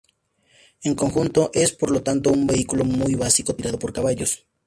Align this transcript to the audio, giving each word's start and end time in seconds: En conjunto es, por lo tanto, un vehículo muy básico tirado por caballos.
En 0.83 0.95
conjunto 0.95 1.51
es, 1.53 1.73
por 1.73 1.91
lo 1.91 2.01
tanto, 2.01 2.31
un 2.31 2.47
vehículo 2.47 2.83
muy 2.85 3.13
básico 3.13 3.53
tirado 3.53 3.77
por 3.77 3.93
caballos. 3.93 4.47